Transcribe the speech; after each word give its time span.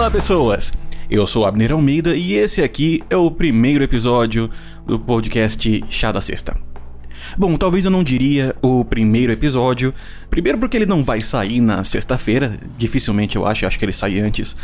Olá, 0.00 0.10
pessoas! 0.10 0.72
Eu 1.10 1.26
sou 1.26 1.44
Abner 1.44 1.72
Almeida 1.72 2.16
e 2.16 2.32
esse 2.32 2.62
aqui 2.62 3.02
é 3.10 3.16
o 3.18 3.30
primeiro 3.30 3.84
episódio 3.84 4.48
do 4.86 4.98
podcast 4.98 5.84
Chá 5.90 6.10
da 6.10 6.22
Sexta. 6.22 6.56
Bom, 7.36 7.54
talvez 7.58 7.84
eu 7.84 7.90
não 7.90 8.02
diria 8.02 8.56
o 8.62 8.82
primeiro 8.82 9.30
episódio, 9.30 9.92
primeiro 10.30 10.56
porque 10.56 10.78
ele 10.78 10.86
não 10.86 11.04
vai 11.04 11.20
sair 11.20 11.60
na 11.60 11.84
sexta-feira, 11.84 12.58
dificilmente 12.78 13.36
eu 13.36 13.44
acho, 13.44 13.62
eu 13.62 13.68
acho 13.68 13.78
que 13.78 13.84
ele 13.84 13.92
sai 13.92 14.18
antes 14.18 14.56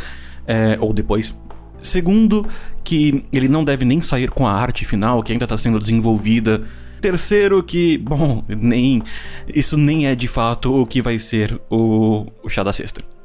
é, 0.47 0.75
ou 0.81 0.91
depois. 0.91 1.35
Segundo, 1.79 2.43
que 2.83 3.23
ele 3.31 3.47
não 3.47 3.63
deve 3.63 3.85
nem 3.85 4.01
sair 4.01 4.31
com 4.31 4.47
a 4.47 4.51
arte 4.51 4.85
final, 4.85 5.21
que 5.21 5.33
ainda 5.33 5.45
está 5.45 5.55
sendo 5.55 5.79
desenvolvida. 5.79 6.63
Terceiro, 6.99 7.61
que, 7.61 7.99
bom, 7.99 8.43
nem 8.49 9.03
isso 9.53 9.77
nem 9.77 10.07
é 10.07 10.15
de 10.15 10.27
fato 10.27 10.81
o 10.81 10.83
que 10.83 10.99
vai 10.99 11.19
ser 11.19 11.61
o, 11.69 12.25
o 12.43 12.49
Chá 12.49 12.63
da 12.63 12.73
Sexta. 12.73 13.16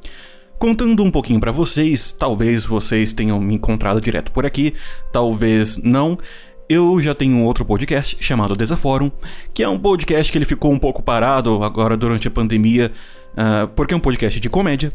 Contando 0.63 1.03
um 1.03 1.11
pouquinho 1.11 1.41
para 1.41 1.51
vocês, 1.51 2.13
talvez 2.17 2.63
vocês 2.63 3.11
tenham 3.11 3.37
me 3.37 3.55
encontrado 3.55 3.99
direto 3.99 4.31
por 4.31 4.45
aqui, 4.45 4.73
talvez 5.11 5.83
não. 5.83 6.17
Eu 6.69 7.01
já 7.01 7.13
tenho 7.13 7.35
um 7.35 7.43
outro 7.43 7.65
podcast 7.65 8.15
chamado 8.23 8.55
Desafórum, 8.55 9.11
que 9.53 9.61
é 9.61 9.67
um 9.67 9.77
podcast 9.77 10.31
que 10.31 10.37
ele 10.37 10.45
ficou 10.45 10.71
um 10.71 10.79
pouco 10.79 11.03
parado 11.03 11.61
agora 11.65 11.97
durante 11.97 12.29
a 12.29 12.31
pandemia, 12.31 12.93
uh, 13.33 13.67
porque 13.75 13.93
é 13.93 13.97
um 13.97 13.99
podcast 13.99 14.39
de 14.39 14.49
comédia. 14.49 14.93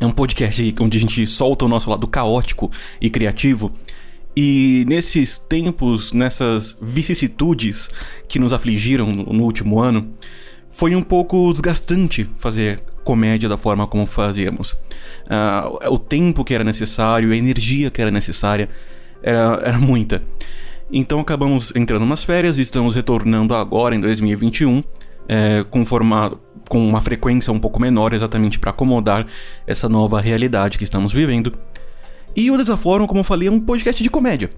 É 0.00 0.06
um 0.06 0.12
podcast 0.12 0.72
onde 0.78 0.98
a 0.98 1.00
gente 1.00 1.26
solta 1.26 1.64
o 1.64 1.68
nosso 1.68 1.90
lado 1.90 2.06
caótico 2.06 2.70
e 3.00 3.10
criativo. 3.10 3.72
E 4.36 4.84
nesses 4.86 5.36
tempos, 5.36 6.12
nessas 6.12 6.78
vicissitudes 6.80 7.90
que 8.28 8.38
nos 8.38 8.52
afligiram 8.52 9.10
no 9.10 9.42
último 9.42 9.80
ano, 9.80 10.14
foi 10.72 10.96
um 10.96 11.02
pouco 11.02 11.52
desgastante 11.52 12.28
fazer 12.36 12.80
comédia 13.04 13.48
da 13.48 13.56
forma 13.56 13.86
como 13.86 14.06
fazíamos. 14.06 14.72
Uh, 14.72 15.92
o 15.92 15.98
tempo 15.98 16.44
que 16.44 16.54
era 16.54 16.64
necessário, 16.64 17.30
a 17.30 17.36
energia 17.36 17.90
que 17.90 18.00
era 18.00 18.10
necessária, 18.10 18.68
era, 19.22 19.60
era 19.64 19.78
muita. 19.78 20.22
Então 20.90 21.20
acabamos 21.20 21.74
entrando 21.76 22.04
nas 22.04 22.24
férias 22.24 22.58
e 22.58 22.62
estamos 22.62 22.96
retornando 22.96 23.54
agora 23.54 23.94
em 23.94 24.00
2021 24.00 24.82
é, 25.28 25.64
com, 25.70 25.84
com 26.68 26.88
uma 26.88 27.00
frequência 27.00 27.52
um 27.52 27.58
pouco 27.58 27.80
menor, 27.80 28.12
exatamente 28.12 28.58
para 28.58 28.70
acomodar 28.70 29.26
essa 29.66 29.88
nova 29.88 30.20
realidade 30.20 30.76
que 30.76 30.84
estamos 30.84 31.12
vivendo. 31.12 31.52
E 32.34 32.50
o 32.50 32.56
Desafórum, 32.56 33.06
como 33.06 33.20
eu 33.20 33.24
falei, 33.24 33.48
é 33.48 33.50
um 33.50 33.60
podcast 33.60 34.02
de 34.02 34.10
comédia. 34.10 34.50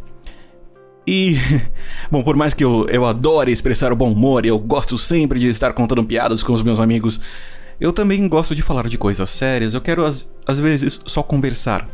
E, 1.07 1.37
bom, 2.11 2.23
por 2.23 2.37
mais 2.37 2.55
que 2.55 2.65
eu, 2.65 2.87
eu 2.89 3.05
adore 3.05 3.53
expressar 3.53 3.93
o 3.93 3.97
bom 3.97 4.13
humor, 4.13 4.47
eu 4.47 4.59
gosto 4.59 4.97
sempre 4.97 5.39
de 5.39 5.49
estar 5.49 5.73
contando 5.73 6.05
piadas 6.05 6.43
com 6.43 6.53
os 6.53 6.63
meus 6.63 6.81
amigos, 6.81 7.21
eu 7.81 7.93
também 7.93 8.27
gosto 8.29 8.55
de 8.55 8.63
falar 8.63 8.89
de 8.89 8.97
coisas 8.97 9.29
sérias, 9.29 9.75
eu 9.75 9.81
quero 9.81 10.05
às, 10.05 10.33
às 10.47 10.59
vezes 10.59 11.03
só 11.07 11.23
conversar. 11.23 11.89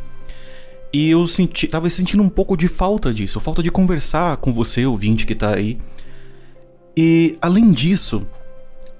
E 0.92 1.10
eu 1.10 1.26
senti, 1.26 1.68
tava 1.68 1.88
sentindo 1.88 2.22
um 2.22 2.28
pouco 2.28 2.56
de 2.56 2.66
falta 2.66 3.14
disso, 3.14 3.40
falta 3.40 3.62
de 3.62 3.70
conversar 3.70 4.36
com 4.38 4.52
você, 4.52 4.84
ouvinte 4.84 5.24
que 5.24 5.34
tá 5.34 5.54
aí. 5.54 5.78
E 6.96 7.38
além 7.40 7.70
disso, 7.70 8.26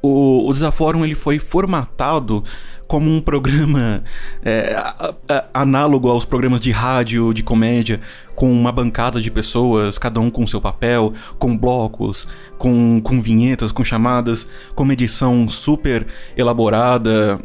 o, 0.03 0.49
o 0.49 0.53
Desafórum 0.53 1.05
ele 1.05 1.15
foi 1.15 1.39
formatado 1.39 2.43
como 2.91 3.09
um 3.09 3.21
programa 3.21 4.03
é, 4.45 4.75
a, 4.75 5.15
a, 5.29 5.63
análogo 5.63 6.09
aos 6.09 6.25
programas 6.25 6.61
de 6.61 6.73
rádio, 6.73 7.33
de 7.33 7.45
comédia, 7.45 8.01
com 8.35 8.51
uma 8.51 8.73
bancada 8.73 9.21
de 9.21 9.31
pessoas, 9.31 9.97
cada 9.97 10.19
um 10.19 10.29
com 10.29 10.45
seu 10.45 10.61
papel, 10.61 11.15
com 11.39 11.57
blocos, 11.57 12.27
com, 12.59 13.01
com 13.01 13.21
vinhetas, 13.21 13.71
com 13.71 13.85
chamadas, 13.85 14.51
com 14.75 14.83
uma 14.83 14.93
edição 14.93 15.49
super 15.49 16.05
elaborada. 16.37 17.41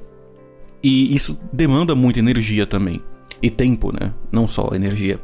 E 0.82 1.14
isso 1.16 1.40
demanda 1.54 1.94
muita 1.94 2.20
energia 2.20 2.66
também. 2.66 3.02
E 3.40 3.50
tempo, 3.50 3.92
né? 3.92 4.14
Não 4.32 4.48
só 4.48 4.70
energia. 4.74 5.20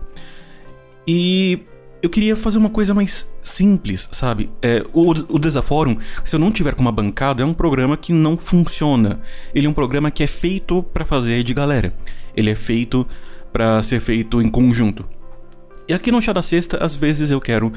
E 1.07 1.65
eu 2.01 2.09
queria 2.09 2.35
fazer 2.35 2.57
uma 2.57 2.69
coisa 2.69 2.93
mais 2.93 3.35
simples, 3.39 4.09
sabe? 4.11 4.49
É, 4.61 4.83
o, 4.91 5.11
o 5.11 5.39
Desafórum, 5.39 5.97
se 6.23 6.35
eu 6.35 6.39
não 6.39 6.51
tiver 6.51 6.73
com 6.73 6.81
uma 6.81 6.91
bancada, 6.91 7.43
é 7.43 7.45
um 7.45 7.53
programa 7.53 7.95
que 7.95 8.11
não 8.11 8.35
funciona. 8.35 9.21
Ele 9.53 9.67
é 9.67 9.69
um 9.69 9.73
programa 9.73 10.09
que 10.09 10.23
é 10.23 10.27
feito 10.27 10.81
para 10.81 11.05
fazer 11.05 11.43
de 11.43 11.53
galera. 11.53 11.93
Ele 12.35 12.49
é 12.49 12.55
feito 12.55 13.05
para 13.53 13.81
ser 13.83 13.99
feito 13.99 14.41
em 14.41 14.49
conjunto. 14.49 15.07
E 15.87 15.93
aqui 15.93 16.11
no 16.11 16.21
Chá 16.21 16.33
da 16.33 16.41
Sexta, 16.41 16.83
às 16.83 16.95
vezes 16.95 17.29
eu 17.29 17.39
quero 17.39 17.71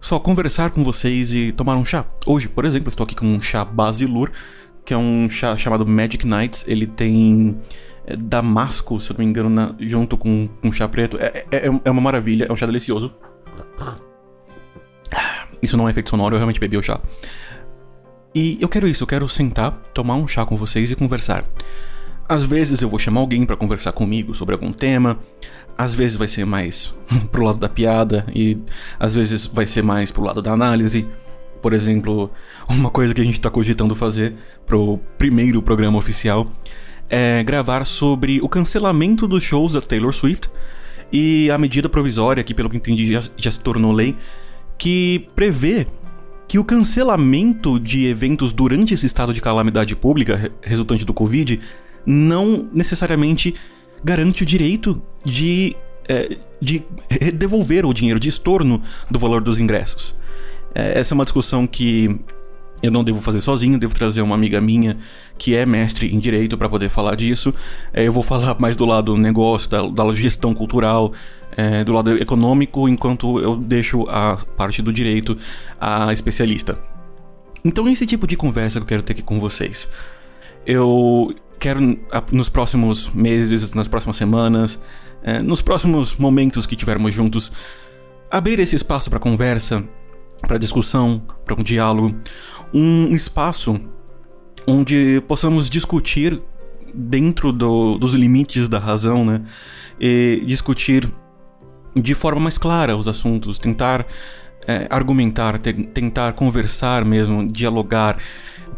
só 0.00 0.18
conversar 0.18 0.70
com 0.70 0.84
vocês 0.84 1.32
e 1.32 1.52
tomar 1.52 1.76
um 1.76 1.84
chá. 1.84 2.04
Hoje, 2.26 2.48
por 2.48 2.64
exemplo, 2.64 2.88
estou 2.88 3.04
aqui 3.04 3.14
com 3.14 3.26
um 3.26 3.40
chá 3.40 3.64
Basilur, 3.64 4.30
que 4.84 4.92
é 4.92 4.96
um 4.96 5.28
chá 5.30 5.56
chamado 5.56 5.86
Magic 5.86 6.26
Nights. 6.26 6.64
Ele 6.68 6.86
tem 6.86 7.56
é, 8.06 8.16
damasco, 8.16 9.00
se 9.00 9.12
eu 9.12 9.14
não 9.14 9.24
me 9.24 9.30
engano, 9.30 9.48
na, 9.48 9.74
junto 9.80 10.18
com, 10.18 10.46
com 10.46 10.72
chá 10.72 10.86
preto. 10.86 11.16
É, 11.18 11.44
é, 11.50 11.70
é 11.84 11.90
uma 11.90 12.02
maravilha, 12.02 12.46
é 12.48 12.52
um 12.52 12.56
chá 12.56 12.66
delicioso. 12.66 13.14
Isso 15.62 15.76
não 15.76 15.88
é 15.88 15.90
efeito 15.90 16.10
sonoro, 16.10 16.34
eu 16.34 16.38
realmente 16.38 16.60
bebi 16.60 16.76
o 16.76 16.82
chá. 16.82 17.00
E 18.34 18.58
eu 18.60 18.68
quero 18.68 18.86
isso, 18.86 19.02
eu 19.02 19.06
quero 19.06 19.28
sentar, 19.28 19.72
tomar 19.94 20.16
um 20.16 20.28
chá 20.28 20.44
com 20.44 20.56
vocês 20.56 20.90
e 20.90 20.96
conversar. 20.96 21.44
Às 22.28 22.42
vezes 22.42 22.82
eu 22.82 22.88
vou 22.88 22.98
chamar 22.98 23.20
alguém 23.20 23.46
para 23.46 23.56
conversar 23.56 23.92
comigo 23.92 24.34
sobre 24.34 24.54
algum 24.54 24.72
tema, 24.72 25.18
às 25.78 25.94
vezes 25.94 26.16
vai 26.16 26.28
ser 26.28 26.44
mais 26.44 26.94
pro 27.32 27.44
lado 27.44 27.58
da 27.58 27.68
piada 27.68 28.26
e 28.34 28.58
às 28.98 29.14
vezes 29.14 29.46
vai 29.46 29.66
ser 29.66 29.82
mais 29.82 30.10
pro 30.10 30.22
lado 30.22 30.42
da 30.42 30.52
análise. 30.52 31.06
Por 31.62 31.72
exemplo, 31.72 32.30
uma 32.68 32.90
coisa 32.90 33.14
que 33.14 33.20
a 33.20 33.24
gente 33.24 33.40
tá 33.40 33.50
cogitando 33.50 33.94
fazer 33.94 34.34
pro 34.66 34.98
primeiro 35.16 35.62
programa 35.62 35.98
oficial 35.98 36.50
é 37.08 37.42
gravar 37.42 37.84
sobre 37.84 38.40
o 38.42 38.48
cancelamento 38.48 39.26
dos 39.26 39.42
shows 39.42 39.72
da 39.72 39.80
Taylor 39.80 40.12
Swift 40.12 40.50
e 41.12 41.50
a 41.50 41.58
medida 41.58 41.88
provisória, 41.88 42.42
que 42.42 42.54
pelo 42.54 42.68
que 42.68 42.76
entendi 42.76 43.12
já, 43.12 43.20
já 43.36 43.50
se 43.50 43.60
tornou 43.60 43.92
lei, 43.92 44.16
que 44.78 45.28
prevê 45.34 45.86
que 46.48 46.58
o 46.58 46.64
cancelamento 46.64 47.78
de 47.80 48.06
eventos 48.06 48.52
durante 48.52 48.94
esse 48.94 49.06
estado 49.06 49.32
de 49.32 49.40
calamidade 49.40 49.96
pública 49.96 50.52
resultante 50.62 51.04
do 51.04 51.12
Covid 51.12 51.60
não 52.04 52.68
necessariamente 52.72 53.54
garante 54.04 54.44
o 54.44 54.46
direito 54.46 55.02
de, 55.24 55.74
é, 56.08 56.36
de 56.60 56.84
devolver 57.34 57.84
o 57.84 57.92
dinheiro, 57.92 58.20
de 58.20 58.28
estorno 58.28 58.80
do 59.10 59.18
valor 59.18 59.42
dos 59.42 59.58
ingressos. 59.58 60.16
É, 60.74 61.00
essa 61.00 61.14
é 61.14 61.16
uma 61.16 61.24
discussão 61.24 61.66
que 61.66 62.20
eu 62.82 62.90
não 62.90 63.02
devo 63.02 63.20
fazer 63.20 63.40
sozinho, 63.40 63.78
devo 63.78 63.94
trazer 63.94 64.22
uma 64.22 64.34
amiga 64.34 64.60
minha 64.60 64.96
que 65.38 65.56
é 65.56 65.64
mestre 65.64 66.14
em 66.14 66.18
direito 66.18 66.56
para 66.56 66.68
poder 66.68 66.88
falar 66.88 67.14
disso. 67.14 67.54
É, 67.92 68.06
eu 68.06 68.12
vou 68.12 68.22
falar 68.22 68.56
mais 68.60 68.76
do 68.76 68.84
lado 68.84 69.16
negócio, 69.16 69.70
da, 69.70 69.82
da 69.86 70.14
gestão 70.14 70.54
cultural, 70.54 71.12
é, 71.56 71.84
do 71.84 71.92
lado 71.92 72.16
econômico, 72.18 72.88
enquanto 72.88 73.40
eu 73.40 73.56
deixo 73.56 74.02
a 74.08 74.36
parte 74.56 74.82
do 74.82 74.92
direito 74.92 75.36
a 75.80 76.12
especialista. 76.12 76.78
Então, 77.64 77.88
esse 77.88 78.06
tipo 78.06 78.26
de 78.26 78.36
conversa 78.36 78.78
que 78.78 78.84
eu 78.84 78.88
quero 78.88 79.02
ter 79.02 79.12
aqui 79.14 79.22
com 79.22 79.40
vocês. 79.40 79.90
Eu 80.64 81.34
quero, 81.58 81.98
nos 82.30 82.48
próximos 82.48 83.10
meses, 83.10 83.74
nas 83.74 83.88
próximas 83.88 84.16
semanas, 84.16 84.82
é, 85.22 85.40
nos 85.40 85.60
próximos 85.60 86.16
momentos 86.16 86.66
que 86.66 86.76
tivermos 86.76 87.12
juntos, 87.12 87.50
abrir 88.30 88.60
esse 88.60 88.76
espaço 88.76 89.10
para 89.10 89.18
conversa, 89.18 89.84
para 90.42 90.58
discussão, 90.58 91.22
para 91.44 91.54
um 91.54 91.62
diálogo, 91.62 92.14
um 92.72 93.14
espaço 93.14 93.80
onde 94.66 95.22
possamos 95.28 95.70
discutir 95.70 96.42
dentro 96.92 97.52
do, 97.52 97.98
dos 97.98 98.14
limites 98.14 98.68
da 98.68 98.78
razão, 98.78 99.24
né? 99.24 99.42
E 100.00 100.42
discutir 100.44 101.08
de 101.94 102.14
forma 102.14 102.40
mais 102.40 102.58
clara 102.58 102.96
os 102.96 103.08
assuntos, 103.08 103.58
tentar 103.58 104.06
é, 104.66 104.86
argumentar, 104.90 105.58
te, 105.58 105.72
tentar 105.72 106.32
conversar 106.32 107.04
mesmo, 107.04 107.46
dialogar. 107.46 108.18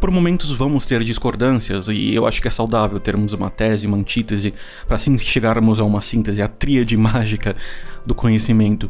Por 0.00 0.10
momentos 0.10 0.52
vamos 0.52 0.86
ter 0.86 1.02
discordâncias 1.02 1.88
e 1.88 2.14
eu 2.14 2.26
acho 2.26 2.40
que 2.40 2.46
é 2.46 2.50
saudável 2.50 3.00
termos 3.00 3.32
uma 3.32 3.50
tese, 3.50 3.86
uma 3.86 3.96
antítese, 3.96 4.54
para 4.86 4.94
assim 4.94 5.16
chegarmos 5.18 5.80
a 5.80 5.84
uma 5.84 6.00
síntese, 6.00 6.42
a 6.42 6.48
tríade 6.48 6.94
mágica 6.98 7.56
do 8.06 8.14
conhecimento. 8.14 8.88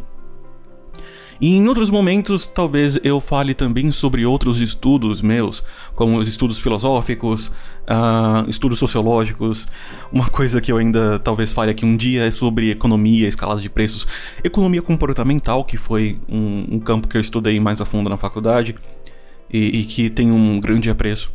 E 1.41 1.55
em 1.55 1.69
outros 1.69 1.89
momentos, 1.89 2.47
talvez 2.47 2.99
eu 3.05 3.21
fale 3.21 3.55
também 3.55 3.91
sobre 3.93 4.27
outros 4.27 4.61
estudos 4.61 5.23
meus, 5.23 5.63
como 5.95 6.19
os 6.19 6.27
estudos 6.27 6.59
filosóficos, 6.59 7.55
uh, 7.89 8.49
estudos 8.49 8.79
sociológicos. 8.79 9.69
Uma 10.13 10.29
coisa 10.29 10.61
que 10.61 10.73
eu 10.73 10.79
ainda 10.79 11.19
talvez 11.21 11.53
fale 11.53 11.71
aqui 11.71 11.87
um 11.87 11.97
dia 11.97 12.25
é 12.25 12.31
sobre 12.31 12.73
economia, 12.73 13.29
escalada 13.29 13.61
de 13.61 13.71
preços, 13.71 14.07
economia 14.43 14.83
comportamental, 14.83 15.65
que 15.65 15.77
foi 15.77 16.19
um, 16.29 16.67
um 16.73 16.81
campo 16.81 17.07
que 17.07 17.17
eu 17.17 17.21
estudei 17.21 17.61
mais 17.61 17.81
a 17.81 17.85
fundo 17.85 18.11
na 18.11 18.17
faculdade 18.17 18.75
e, 19.53 19.81
e 19.81 19.85
que 19.85 20.11
tem 20.11 20.33
um 20.33 20.59
grande 20.59 20.91
apreço. 20.91 21.33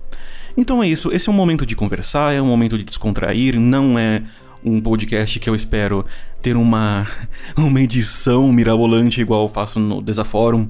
Então 0.55 0.83
é 0.83 0.87
isso, 0.87 1.11
esse 1.11 1.29
é 1.29 1.31
um 1.31 1.35
momento 1.35 1.65
de 1.65 1.75
conversar, 1.75 2.33
é 2.33 2.41
um 2.41 2.45
momento 2.45 2.77
de 2.77 2.83
descontrair, 2.83 3.59
não 3.59 3.97
é 3.97 4.23
um 4.63 4.81
podcast 4.81 5.39
que 5.39 5.49
eu 5.49 5.55
espero 5.55 6.05
ter 6.41 6.55
uma, 6.55 7.07
uma 7.57 7.81
edição 7.81 8.51
mirabolante 8.51 9.21
igual 9.21 9.43
eu 9.43 9.49
faço 9.49 9.79
no 9.79 10.01
Desafórum. 10.01 10.69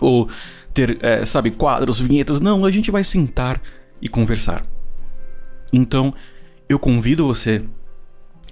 Ou 0.00 0.28
ter, 0.72 0.98
é, 1.02 1.24
sabe, 1.24 1.50
quadros, 1.50 2.00
vinhetas. 2.00 2.40
Não, 2.40 2.64
a 2.64 2.70
gente 2.70 2.90
vai 2.90 3.02
sentar 3.02 3.60
e 4.00 4.08
conversar. 4.08 4.64
Então, 5.72 6.14
eu 6.68 6.78
convido 6.78 7.26
você 7.26 7.64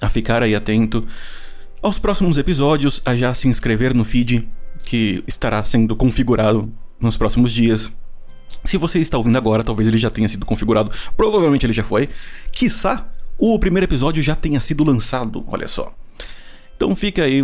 a 0.01 0.09
ficar 0.09 0.43
aí 0.43 0.55
atento 0.55 1.07
aos 1.83 1.99
próximos 1.99 2.37
episódios, 2.37 3.01
a 3.05 3.15
já 3.15 3.33
se 3.33 3.49
inscrever 3.49 3.95
no 3.95 4.05
feed 4.05 4.49
que 4.85 5.23
estará 5.27 5.63
sendo 5.63 5.95
configurado 5.97 6.73
nos 7.01 7.17
próximos 7.17 7.53
dias. 7.53 7.93
Se 8.65 8.77
você 8.77 8.99
está 8.99 9.17
ouvindo 9.17 9.39
agora, 9.39 9.63
talvez 9.63 9.89
ele 9.89 9.97
já 9.97 10.11
tenha 10.11 10.29
sido 10.29 10.45
configurado, 10.45 10.91
provavelmente 11.17 11.65
ele 11.65 11.73
já 11.73 11.85
foi. 11.85 12.09
Quiçá 12.51 13.09
o 13.39 13.59
primeiro 13.59 13.87
episódio 13.87 14.23
já 14.23 14.35
tenha 14.35 14.61
sido 14.61 14.85
lançado, 14.85 15.45
olha 15.49 15.69
só. 15.69 15.93
Então 16.77 16.95
fica 16.95 17.25
aí 17.25 17.43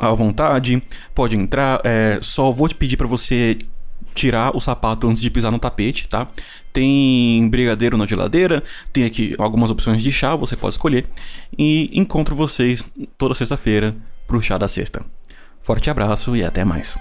à 0.00 0.12
vontade, 0.12 0.82
pode 1.14 1.36
entrar. 1.36 1.80
É, 1.84 2.18
só 2.22 2.50
vou 2.50 2.68
te 2.68 2.74
pedir 2.74 2.96
para 2.96 3.06
você 3.06 3.56
tirar 4.14 4.56
o 4.56 4.60
sapato 4.60 5.08
antes 5.08 5.22
de 5.22 5.30
pisar 5.30 5.50
no 5.50 5.58
tapete, 5.58 6.08
tá? 6.08 6.26
Tem 6.72 7.48
brigadeiro 7.48 7.96
na 7.96 8.06
geladeira, 8.06 8.62
tem 8.92 9.04
aqui 9.04 9.34
algumas 9.38 9.70
opções 9.70 10.02
de 10.02 10.12
chá, 10.12 10.34
você 10.34 10.56
pode 10.56 10.74
escolher. 10.74 11.06
E 11.58 11.90
encontro 11.92 12.34
vocês 12.34 12.90
toda 13.18 13.34
sexta-feira 13.34 13.96
pro 14.26 14.40
chá 14.40 14.56
da 14.56 14.68
sexta. 14.68 15.04
Forte 15.60 15.90
abraço 15.90 16.34
e 16.36 16.44
até 16.44 16.64
mais. 16.64 16.98